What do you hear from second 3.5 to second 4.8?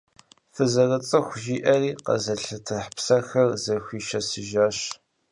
зэхуишэсыжащ.